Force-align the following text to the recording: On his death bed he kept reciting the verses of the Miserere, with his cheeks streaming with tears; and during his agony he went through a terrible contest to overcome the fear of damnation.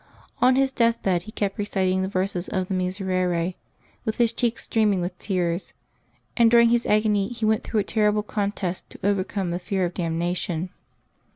On 0.41 0.55
his 0.55 0.71
death 0.71 0.99
bed 1.03 1.21
he 1.29 1.31
kept 1.31 1.59
reciting 1.59 2.01
the 2.01 2.07
verses 2.07 2.49
of 2.49 2.67
the 2.69 2.73
Miserere, 2.73 3.53
with 4.03 4.15
his 4.17 4.33
cheeks 4.33 4.63
streaming 4.63 4.99
with 4.99 5.15
tears; 5.19 5.73
and 6.35 6.49
during 6.49 6.69
his 6.69 6.87
agony 6.87 7.27
he 7.27 7.45
went 7.45 7.63
through 7.63 7.81
a 7.81 7.83
terrible 7.83 8.23
contest 8.23 8.89
to 8.89 8.99
overcome 9.03 9.51
the 9.51 9.59
fear 9.59 9.85
of 9.85 9.93
damnation. 9.93 10.71